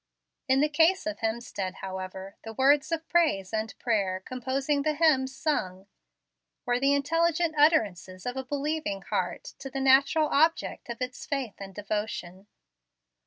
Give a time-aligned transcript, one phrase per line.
[0.47, 5.35] In the case of Hemstead, however, the words of praise and prayer composing the hymns
[5.35, 5.85] sung
[6.65, 11.53] were the intelligent utterances of a believing heart to the natural object of its faith
[11.59, 12.47] and devotion.